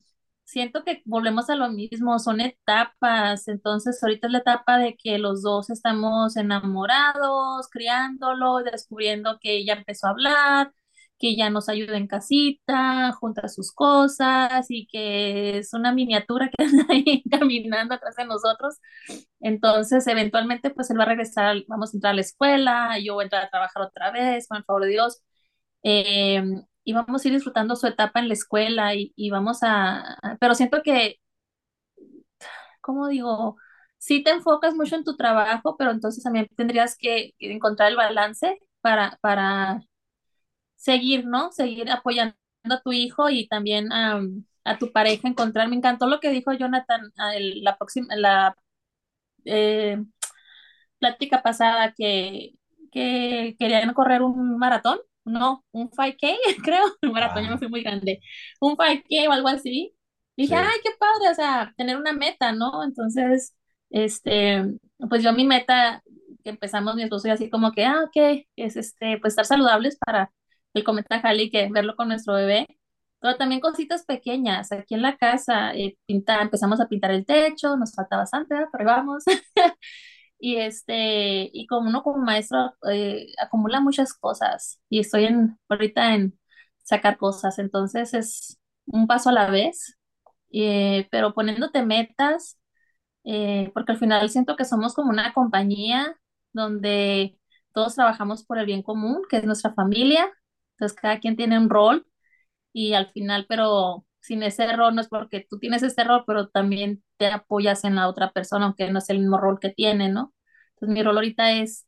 [0.51, 5.19] siento que volvemos a lo mismo, son etapas, entonces ahorita es la etapa de que
[5.19, 10.73] los dos estamos enamorados, criándolo, descubriendo que ya empezó a hablar,
[11.19, 16.65] que ya nos ayuda en casita, junta sus cosas y que es una miniatura que
[16.65, 18.77] anda ahí caminando atrás de nosotros.
[19.41, 23.23] Entonces, eventualmente, pues él va a regresar, vamos a entrar a la escuela, yo voy
[23.25, 25.23] a entrar a trabajar otra vez, con el favor de Dios.
[25.83, 26.43] Eh,
[26.91, 30.83] y vamos a ir disfrutando su etapa en la escuela y, vamos a, pero siento
[30.83, 31.17] que,
[32.81, 33.57] ¿cómo digo?
[33.99, 38.59] Sí te enfocas mucho en tu trabajo, pero entonces también tendrías que encontrar el balance
[38.81, 39.83] para, para
[40.77, 41.53] seguir, ¿no?
[41.53, 45.69] Seguir apoyando a tu hijo y también um, a tu pareja encontrar.
[45.69, 48.57] Me encantó lo que dijo Jonathan el, la próxima, la,
[49.45, 49.99] eh,
[50.99, 52.53] plática pasada que,
[52.93, 57.83] que querían correr un maratón, no, un 5K, creo, un maratón, yo me fui muy
[57.83, 58.21] grande,
[58.61, 59.95] un 5K o algo así.
[60.37, 60.63] Dije, sí.
[60.65, 62.83] ay, qué padre, o sea, tener una meta, ¿no?
[62.85, 63.55] Entonces,
[63.91, 64.65] este,
[65.09, 66.03] pues yo mi meta
[66.45, 69.99] que empezamos mi esposo y así como que, ah, ok, es este, pues estar saludables
[70.05, 70.33] para
[70.75, 72.67] el cometa Halley, que verlo con nuestro bebé,
[73.21, 77.77] pero también cositas pequeñas, aquí en la casa, eh, pintar, empezamos a pintar el techo,
[77.77, 78.69] nos falta bastante, ¿verdad?
[78.73, 79.25] pero ahí vamos.
[80.41, 86.15] Y este, y como uno como maestro eh, acumula muchas cosas y estoy en, ahorita
[86.15, 86.39] en
[86.83, 89.99] sacar cosas, entonces es un paso a la vez,
[90.53, 92.59] eh, pero poniéndote metas,
[93.25, 96.17] eh, porque al final siento que somos como una compañía
[96.53, 97.39] donde
[97.75, 100.31] todos trabajamos por el bien común, que es nuestra familia,
[100.73, 102.07] entonces cada quien tiene un rol
[102.73, 106.49] y al final, pero sin ese rol no es porque tú tienes este rol, pero
[106.49, 110.09] también te apoyas en la otra persona, aunque no es el mismo rol que tiene,
[110.11, 110.35] ¿no?
[110.75, 111.87] Entonces mi rol ahorita es,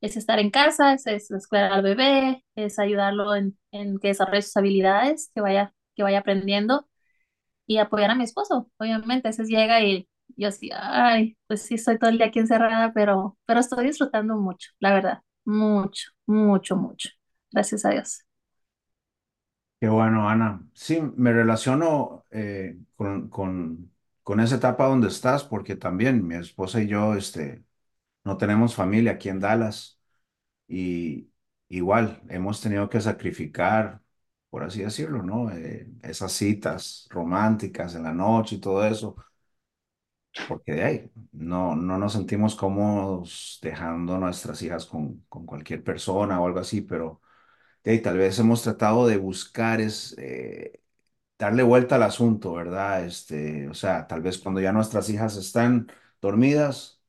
[0.00, 4.08] es estar en casa, es, es, es cuidar al bebé, es ayudarlo en, en que
[4.08, 6.88] desarrolle sus habilidades, que vaya, que vaya aprendiendo
[7.66, 9.28] y apoyar a mi esposo, obviamente.
[9.28, 12.92] A veces llega y yo así, ay, pues sí, estoy todo el día aquí encerrada,
[12.94, 17.10] pero, pero estoy disfrutando mucho, la verdad, mucho, mucho, mucho.
[17.52, 18.27] Gracias a Dios.
[19.80, 20.66] Qué bueno, Ana.
[20.74, 23.92] Sí, me relaciono eh, con, con,
[24.24, 27.64] con esa etapa donde estás, porque también mi esposa y yo este,
[28.24, 30.00] no tenemos familia aquí en Dallas
[30.68, 31.30] y
[31.68, 34.02] igual hemos tenido que sacrificar,
[34.50, 35.50] por así decirlo, ¿no?
[35.52, 39.16] Eh, esas citas románticas en la noche y todo eso,
[40.44, 46.40] porque de ahí no, no nos sentimos cómodos dejando nuestras hijas con, con cualquier persona
[46.40, 47.20] o algo así, pero
[47.84, 50.14] ahí tal vez hemos tratado de buscar es...
[50.18, 50.80] eh,
[51.38, 53.04] darle vuelta al asunto, ¿verdad?
[53.06, 55.88] Este, o sea, tal vez cuando ya nuestras hijas están
[56.20, 57.02] dormidas,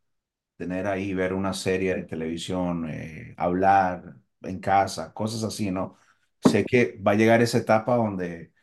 [0.57, 5.97] tener ahí, ver una serie de televisión, eh, hablar en casa, cosas así, ¿no?
[6.41, 8.53] Sé que va a llegar esa etapa donde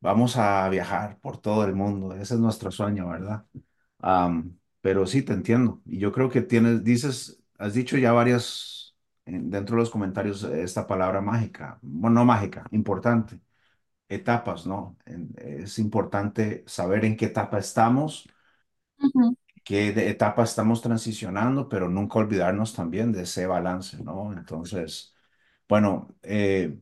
[0.00, 3.46] vamos a viajar por todo el mundo, ese es nuestro sueño, ¿verdad?
[4.00, 5.82] Am, pero sí, te entiendo.
[5.86, 8.71] Y yo creo que tienes, dices, has dicho ya varias,
[9.24, 13.40] dentro de los comentarios, eh, esta palabra mágica, bueno, no mágica, importante
[14.08, 14.98] etapas, ¿no?
[15.36, 18.28] Es importante saber en qué etapa estamos,
[19.64, 24.32] qué etapa estamos transicionando, pero nunca olvidarnos también de ese balance, ¿no?
[24.32, 25.14] Entonces,
[25.68, 26.78] bueno, eh,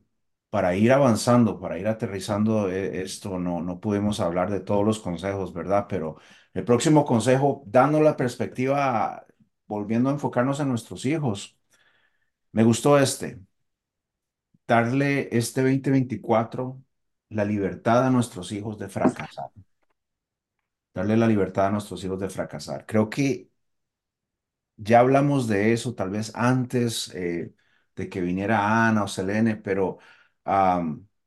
[0.49, 4.99] para ir avanzando, para ir aterrizando eh, esto, no, no pudimos hablar de todos los
[4.99, 5.87] consejos, ¿verdad?
[5.89, 6.17] Pero
[6.53, 9.25] el próximo consejo, dando la perspectiva,
[9.67, 11.57] volviendo a enfocarnos en nuestros hijos,
[12.53, 13.39] me gustó este,
[14.67, 16.81] darle este 2024
[17.29, 19.51] la libertad a nuestros hijos de fracasar.
[20.93, 22.85] darle la libertad a nuestros hijos de fracasar.
[22.85, 23.49] Creo que
[24.77, 27.53] ya hablamos de eso tal vez antes eh,
[27.95, 29.99] de que viniera Ana o Selene, pero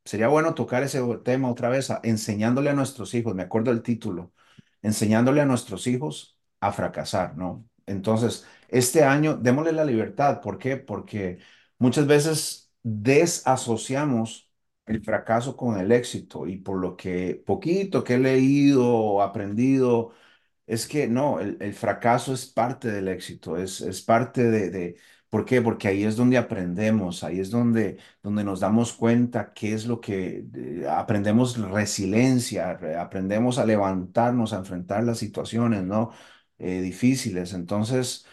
[0.05, 4.33] sería bueno tocar ese tema otra vez, enseñándole a nuestros hijos, me acuerdo del título,
[4.83, 7.67] enseñándole a nuestros hijos a fracasar, ¿no?
[7.87, 10.41] Entonces, este año démosle la libertad.
[10.41, 10.77] ¿Por qué?
[10.77, 11.39] Porque
[11.79, 14.51] muchas veces desasociamos
[14.87, 20.13] el fracaso con el éxito y por lo que poquito que he leído o aprendido
[20.67, 24.97] es que no, el, el fracaso es parte del éxito, es, es parte de, de,
[25.29, 25.61] ¿por qué?
[25.63, 30.01] Porque ahí es donde aprendemos, ahí es donde, donde nos damos cuenta qué es lo
[30.01, 30.45] que
[30.89, 36.13] aprendemos resiliencia, re- aprendemos a levantarnos, a enfrentar las situaciones, ¿no?
[36.59, 37.53] Eh, difíciles.
[37.53, 38.27] Entonces,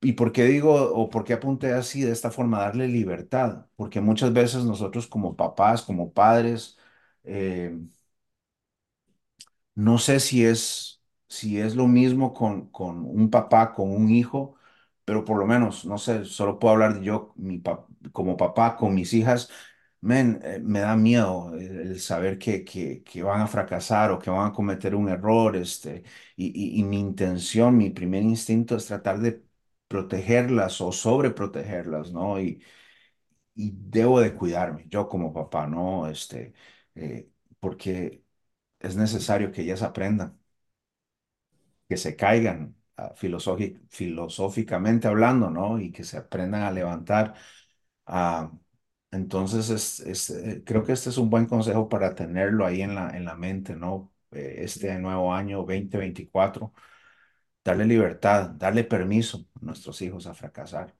[0.00, 3.66] ¿y por qué digo o por qué apunté así de esta forma, darle libertad?
[3.76, 6.78] Porque muchas veces nosotros como papás, como padres,
[7.24, 7.76] eh,
[9.74, 14.56] no sé si es, si es lo mismo con, con un papá, con un hijo,
[15.04, 17.62] pero por lo menos, no sé, solo puedo hablar yo mi
[18.12, 19.50] como papá con mis hijas.
[20.00, 24.30] Men, eh, me da miedo el, saber que, que, que van a fracasar o que
[24.30, 25.56] van a cometer un error.
[25.56, 26.04] Este,
[26.36, 29.42] y, y, mi intención, mi primer instinto es tratar de
[29.88, 32.40] protegerlas o sobreprotegerlas, ¿no?
[32.40, 32.62] Y,
[33.54, 36.08] y debo de cuidarme, yo como papá, ¿no?
[36.08, 36.54] Este,
[36.94, 37.30] eh,
[37.60, 38.24] porque
[38.80, 40.38] es necesario que ellas aprendan
[41.88, 45.80] que se caigan ah, filosófi- filosóficamente hablando, ¿no?
[45.80, 47.34] Y que se aprendan a levantar.
[48.06, 48.52] Ah,
[49.10, 52.94] entonces, es, es, eh, creo que este es un buen consejo para tenerlo ahí en
[52.94, 54.12] la, en la mente, ¿no?
[54.32, 56.72] Eh, este nuevo año 2024,
[57.64, 60.96] darle libertad, darle permiso a nuestros hijos a fracasar.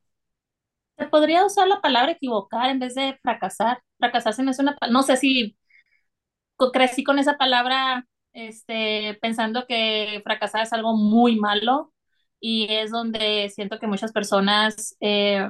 [0.99, 3.81] Se podría usar la palabra equivocar en vez de fracasar.
[3.99, 5.57] Fracasar se me hace una, no sé si
[6.73, 11.93] crecí con esa palabra este, pensando que fracasar es algo muy malo
[12.41, 15.49] y es donde siento que muchas personas eh,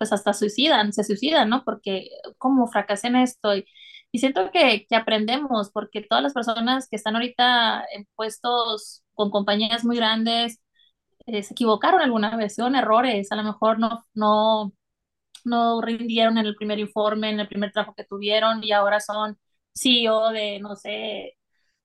[0.00, 1.64] pues hasta suicidan, se suicidan, ¿no?
[1.64, 3.66] Porque como fracasé en esto y,
[4.14, 9.84] siento que, que, aprendemos porque todas las personas que están ahorita en puestos con compañías
[9.84, 10.60] muy grandes
[11.26, 14.72] eh, se equivocaron alguna vez, hicieron errores, a lo mejor no, no,
[15.44, 19.38] no rindieron en el primer informe, en el primer trabajo que tuvieron y ahora son
[19.74, 21.36] CEO de, no sé,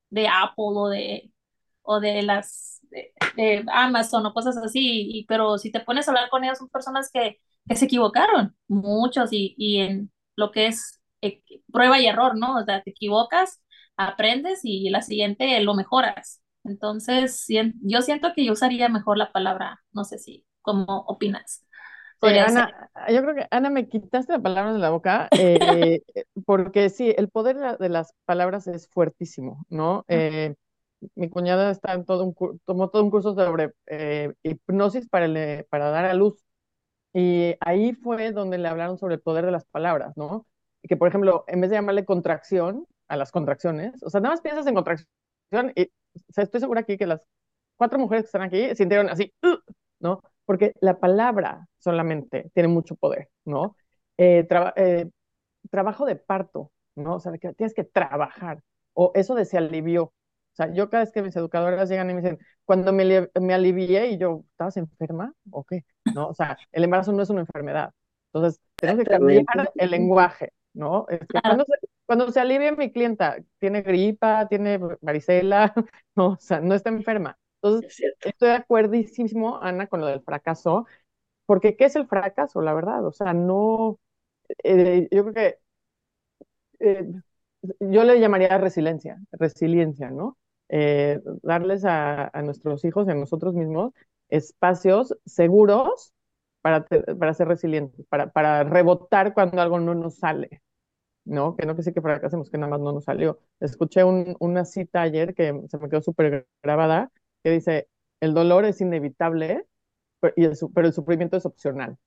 [0.10, 1.32] de Apple o de,
[1.84, 6.12] o de las de, de Amazon o cosas así, y, pero si te pones a
[6.12, 10.67] hablar con ellos son personas que, que se equivocaron, muchos, y, y en lo que
[10.67, 12.58] es eh, prueba y error, ¿no?
[12.58, 13.62] O sea, te equivocas,
[13.97, 16.41] aprendes y la siguiente lo mejoras.
[16.63, 17.45] Entonces,
[17.82, 21.65] yo siento que yo usaría mejor la palabra, no sé si, ¿cómo opinas?
[22.23, 26.01] Ana, yo creo que Ana me quitaste la palabra de la boca, eh,
[26.45, 30.06] porque sí, el poder de las palabras es fuertísimo, ¿no?
[30.08, 30.56] Eh,
[31.15, 35.65] mi cuñada está en todo un tomó todo un curso sobre eh, hipnosis para, el,
[35.69, 36.44] para dar a luz.
[37.17, 40.45] Y ahí fue donde le hablaron sobre el poder de las palabras, ¿no?
[40.84, 44.41] Que, por ejemplo, en vez de llamarle contracción a las contracciones, o sea, nada más
[44.41, 45.08] piensas en contracción
[45.75, 47.21] y o sea, estoy segura aquí que las
[47.78, 49.34] cuatro mujeres que están aquí sintieron así,
[49.99, 50.21] ¿no?
[50.45, 53.78] Porque la palabra solamente tiene mucho poder, ¿no?
[54.17, 55.10] Eh, eh,
[55.71, 57.15] trabajo de parto, ¿no?
[57.15, 58.62] O sea, que tienes que trabajar,
[58.93, 60.13] o eso de se alivió.
[60.55, 63.53] O sea, yo cada vez que mis educadoras llegan y me dicen, cuando me, me
[63.53, 65.83] alivié y yo, ¿estabas enferma o qué?
[66.13, 66.29] ¿No?
[66.29, 67.93] O sea, el embarazo no es una enfermedad.
[68.33, 69.43] Entonces, tenemos que cambiar
[69.75, 71.05] el lenguaje, ¿no?
[71.09, 71.73] Es que cuando, se,
[72.05, 75.73] cuando se alivia mi clienta, tiene gripa, tiene varicela,
[76.15, 77.37] no, o sea, no está enferma.
[77.61, 80.85] Entonces, estoy de acuerdísimo, Ana, con lo del fracaso,
[81.45, 83.05] porque ¿qué es el fracaso, la verdad?
[83.05, 83.99] O sea, no,
[84.63, 85.59] eh, yo creo que
[86.79, 87.05] eh,
[87.79, 90.37] yo le llamaría resiliencia, resiliencia, ¿no?
[90.69, 93.93] Eh, darles a, a, nuestros hijos y a nosotros mismos
[94.30, 96.13] espacios seguros
[96.62, 100.63] para, para ser resilientes, para, para rebotar cuando algo no nos sale,
[101.25, 101.56] ¿no?
[101.56, 103.39] Que no que sí que fracasemos, que nada más no nos salió.
[103.60, 107.12] Escuché un, una cita ayer que se me quedó súper grabada,
[107.43, 107.88] que dice,
[108.19, 109.67] el dolor es inevitable,
[110.19, 111.97] pero, y el, pero el sufrimiento es opcional,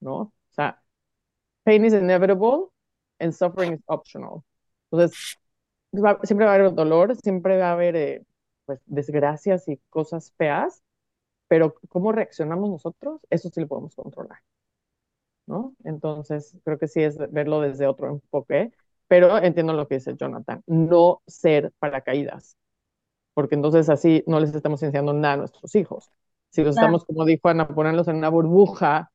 [0.00, 0.16] ¿no?
[0.16, 0.82] O sea,
[1.64, 2.68] pain is inevitable
[3.20, 4.44] and suffering is optional.
[4.90, 5.38] Entonces,
[5.92, 8.24] va, siempre va a haber dolor, siempre va a haber eh,
[8.66, 10.82] pues, desgracias y cosas feas,
[11.48, 14.40] pero cómo reaccionamos nosotros, eso sí lo podemos controlar,
[15.46, 15.74] ¿no?
[15.84, 18.72] Entonces, creo que sí es verlo desde otro enfoque,
[19.08, 22.56] pero entiendo lo que dice Jonathan, no ser paracaídas
[23.34, 26.10] porque entonces así no les estamos enseñando nada a nuestros hijos.
[26.50, 29.10] Si los estamos, como dijo Ana, ponerlos en una burbuja,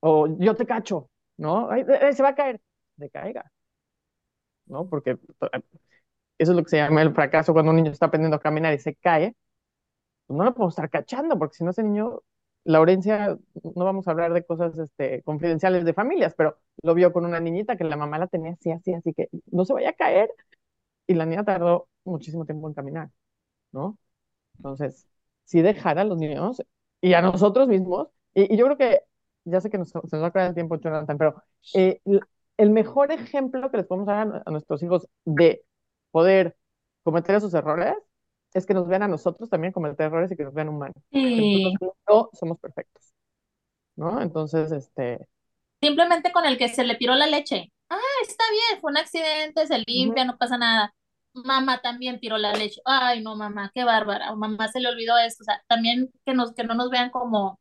[0.00, 1.70] o yo te cacho, ¿no?
[1.70, 2.60] Ay, se va a caer,
[2.96, 3.52] de caiga,
[4.66, 4.88] ¿no?
[4.88, 5.18] Porque
[6.40, 8.74] eso es lo que se llama el fracaso cuando un niño está aprendiendo a caminar
[8.74, 9.36] y se cae,
[10.26, 12.22] pues no lo podemos estar cachando, porque si no ese niño,
[12.64, 13.38] Laurencia,
[13.76, 17.40] no vamos a hablar de cosas este, confidenciales de familias, pero lo vio con una
[17.40, 20.30] niñita que la mamá la tenía así, así, así que no se vaya a caer,
[21.06, 23.10] y la niña tardó muchísimo tiempo en caminar.
[23.72, 23.98] ¿no?
[24.58, 25.06] Entonces,
[25.44, 26.62] si dejar a los niños
[27.00, 29.02] y a nosotros mismos, y, yo creo que,
[29.44, 31.42] ya sé que nos, se nos va a acabar el tiempo, Jonathan, pero
[31.74, 32.00] eh,
[32.56, 35.64] el mejor ejemplo que les podemos dar a, nuestros hijos de
[36.10, 36.56] poder
[37.02, 37.94] cometer esos errores
[38.52, 41.02] es que nos vean a nosotros también cometer errores y que nos vean humanos.
[41.12, 41.74] Sí.
[42.08, 43.12] no somos perfectos,
[43.96, 44.20] ¿no?
[44.20, 45.26] Entonces, este...
[45.80, 47.72] Simplemente con el que se le piró la leche.
[47.88, 50.32] Ah, está bien, fue un accidente, se limpia, uh -huh.
[50.32, 50.94] no pasa nada
[51.34, 55.16] mamá también tiró la leche, ay no mamá, qué bárbara, o mamá se le olvidó
[55.18, 57.60] esto, o sea, también que, nos, que no nos vean como,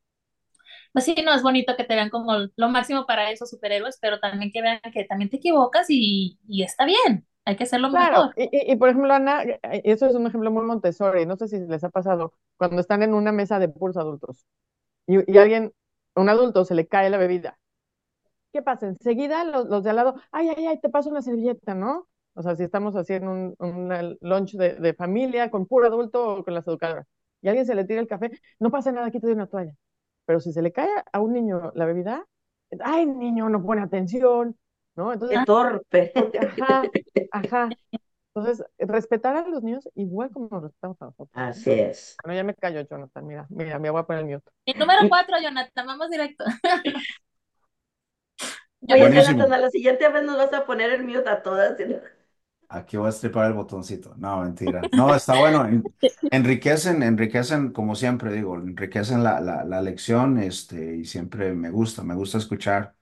[0.94, 4.20] pues sí, no es bonito que te vean como lo máximo para esos superhéroes, pero
[4.20, 8.28] también que vean que también te equivocas y, y está bien, hay que hacerlo claro.
[8.28, 8.34] mejor.
[8.38, 11.60] Y, y, y, por ejemplo, Ana, eso es un ejemplo muy Montessori, no sé si
[11.60, 14.46] les ha pasado, cuando están en una mesa de puros adultos
[15.08, 15.74] y, y alguien,
[16.16, 17.58] un adulto, se le cae la bebida.
[18.52, 18.88] ¿Qué pasa?
[18.88, 22.08] Enseguida los, los de al lado, ay, ay, ay, te paso una servilleta, ¿no?
[22.34, 26.44] O sea, si estamos haciendo un, un lunch de, de, familia con puro adulto o
[26.44, 27.08] con las educadoras
[27.42, 29.74] y alguien se le tira el café, no pasa nada, aquí te doy una toalla.
[30.26, 32.26] Pero si se le cae a un niño la bebida,
[32.82, 34.58] ay, niño, no pone atención,
[35.00, 35.14] ¿no?
[35.14, 36.12] Entonces, Qué torpe.
[36.62, 36.84] Ajá,
[37.32, 37.70] ajá.
[38.36, 41.30] Entonces, respetar a los niños igual como nos respetamos a nosotros.
[41.34, 42.16] Así es.
[42.24, 43.26] Bueno, ya me callo, Jonathan.
[43.26, 44.52] Mira, mira, me voy a poner el mute.
[44.66, 46.44] Y número cuatro, Jonathan, vamos directo.
[48.82, 51.78] Oye, Jonathan, a la siguiente vez nos vas a poner el mute a todas.
[52.72, 54.14] Aquí voy a estripar el botoncito.
[54.18, 54.82] No, mentira.
[54.96, 55.68] No, está bueno.
[56.30, 62.04] Enriquecen, enriquecen, como siempre digo, enriquecen la, la, la lección este, y siempre me gusta,
[62.04, 62.96] me gusta escuchar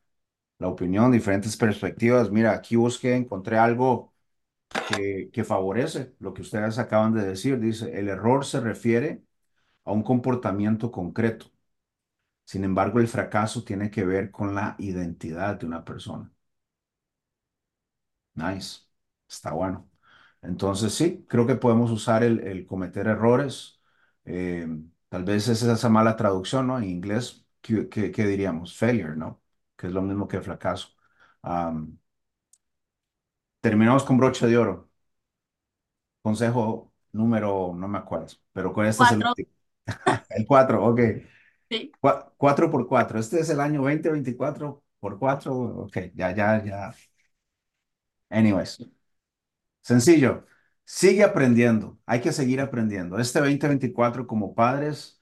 [0.59, 2.31] la opinión, diferentes perspectivas.
[2.31, 4.13] Mira, aquí busqué, encontré algo
[4.85, 7.59] que, que favorece lo que ustedes acaban de decir.
[7.59, 9.23] Dice, el error se refiere
[9.85, 11.47] a un comportamiento concreto.
[12.45, 16.31] Sin embargo, el fracaso tiene que ver con la identidad de una persona.
[18.35, 18.81] Nice.
[19.27, 19.89] Está bueno.
[20.41, 23.81] Entonces, sí, creo que podemos usar el, el cometer errores.
[24.25, 24.67] Eh,
[25.09, 26.77] tal vez es esa mala traducción, ¿no?
[26.77, 28.77] En inglés, ¿qué, qué- qué diríamos?
[28.77, 29.41] Failure, ¿no?
[29.77, 30.89] Que es lo mismo que fracaso.
[31.43, 31.99] Am,
[33.61, 34.89] terminamos con broche de oro.
[36.21, 39.49] Consejo número, no me acuerdo, pero con este es el Cuatro, último.
[40.29, 40.99] El 4, ok.
[41.69, 41.91] sí.
[42.37, 43.19] 4 por 4.
[43.19, 45.53] Este es el año 2024 por 4.
[45.53, 46.93] Ok, ya, ya, ya.
[48.29, 48.79] Anyways,
[49.81, 50.45] sencillo.
[50.85, 51.99] Sigue aprendiendo.
[52.05, 53.19] Hay que seguir aprendiendo.
[53.19, 55.19] Este 2024 como padres,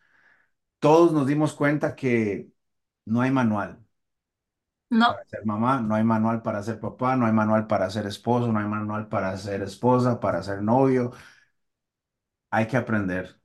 [0.79, 2.51] todos nos dimos cuenta que
[3.05, 3.84] no hay manual
[4.89, 8.05] No, para ser mamá, no hay manual para ser papá, no hay manual para ser
[8.07, 11.11] esposo, no hay manual para ser esposa, para ser novio.
[12.49, 13.39] Hay que aprender.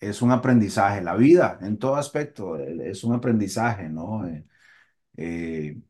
[0.00, 1.02] Es un aprendizaje.
[1.02, 4.26] La vida, en todo aspecto, eh, es un aprendizaje, ¿no?
[4.28, 4.46] Eh,
[5.18, 5.80] eh,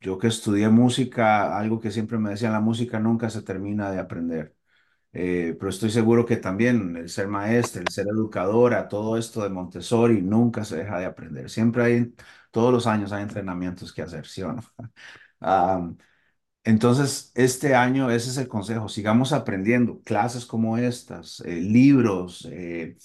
[0.00, 4.00] Yo que estudié música, algo que siempre me decían, la música nunca se termina de
[4.00, 4.56] aprender.
[5.20, 9.48] Eh, pero estoy seguro que también el ser maestra, el ser educadora, todo esto de
[9.48, 11.50] Montessori nunca se deja de aprender.
[11.50, 12.14] Siempre hay,
[12.52, 14.62] todos los años hay entrenamientos que hacer, ¿sí o no?
[16.64, 22.96] Entonces, este año ese es el consejo, sigamos aprendiendo clases como estas, eh, libros, eh,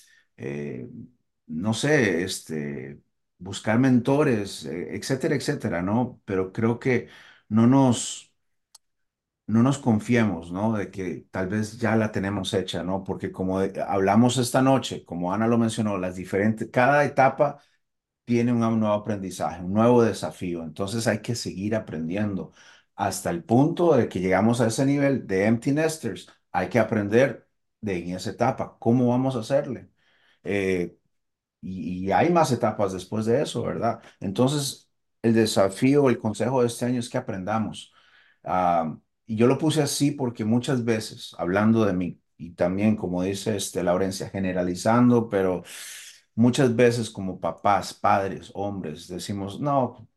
[1.47, 3.01] no sé, este,
[3.37, 6.21] buscar mentores, etcétera, etcétera, ¿no?
[6.25, 7.07] Pero creo que
[7.49, 8.32] no nos,
[9.47, 10.73] no nos confiemos, ¿no?
[10.73, 13.03] De que tal vez ya la tenemos hecha, ¿no?
[13.03, 17.61] Porque como hablamos esta noche, como Ana lo mencionó, las diferentes, cada etapa
[18.25, 20.63] tiene un nuevo aprendizaje, un nuevo desafío.
[20.63, 22.53] Entonces hay que seguir aprendiendo
[22.95, 26.27] hasta el punto de que llegamos a ese nivel de empty nesters.
[26.51, 27.47] Hay que aprender
[27.81, 29.89] de en esa etapa, cómo vamos a hacerle.
[30.43, 30.97] Eh,
[31.61, 34.01] y, hay más etapas después de eso, ¿verdad?
[34.19, 34.91] Entonces,
[35.21, 37.93] el desafío, el consejo de este año es que aprendamos.
[38.43, 43.23] Ah, y yo lo puse así porque muchas veces, hablando de mí, y también, como
[43.23, 45.63] dice este, Laurencia, generalizando, pero
[46.35, 50.07] muchas veces como papás, padres, hombres, decimos, no,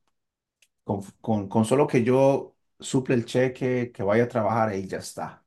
[0.84, 5.44] con, con, solo que yo suple el cheque, que vaya a trabajar, ahí ya está.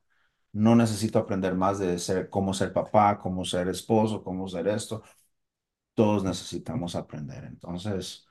[0.52, 5.02] No necesito aprender más de ser, cómo ser papá, cómo ser esposo, cómo ser esto
[5.94, 7.44] todos necesitamos aprender.
[7.44, 8.26] Entonces,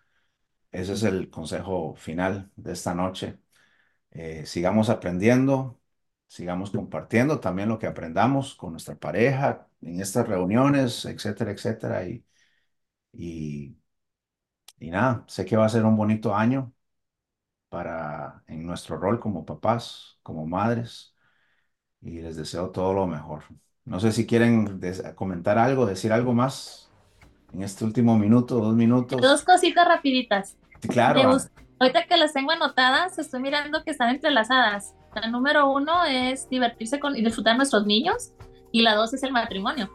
[0.71, 3.39] ese es el consejo final de esta noche.
[4.11, 5.79] Eh, sigamos aprendiendo,
[6.27, 12.07] sigamos compartiendo también lo que aprendamos con nuestra pareja en estas reuniones, etcétera, etcétera.
[12.07, 12.25] Y,
[13.13, 13.77] y,
[14.79, 16.73] y nada, sé que va a ser un bonito año
[17.69, 21.15] para en nuestro rol como papás, como madres,
[22.01, 23.43] y les deseo todo lo mejor.
[23.85, 24.81] No sé si quieren
[25.15, 26.89] comentar algo, decir algo más
[27.53, 29.21] en este último minuto, dos minutos.
[29.21, 30.57] dos cositas rapiditas.
[30.81, 31.49] Claro, Me.
[31.79, 34.95] Ahorita que las tengo anotadas, estoy mirando que están entrelazadas.
[35.15, 38.33] La número uno es divertirse con y disfrutar nuestros niños,
[38.73, 39.89] y la dos es el matrimonio.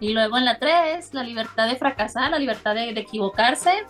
[0.00, 3.84] Y luego en la tres, la libertad de fracasar, la libertad de, de equivocarse.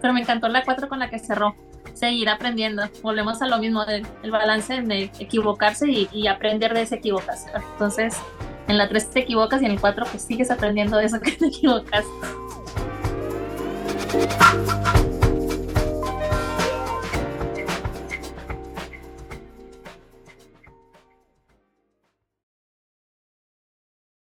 [0.00, 1.54] Pero me encantó la cuatro con la que cerró.
[1.92, 2.82] Seguir aprendiendo.
[3.02, 7.62] Volvemos a lo mismo, el balance de equivocarse y, y aprender de esa equivocación.
[7.72, 8.16] Entonces,
[8.68, 11.32] en la tres te equivocas y en el cuatro pues sigues aprendiendo de eso que
[11.32, 12.06] te equivocas.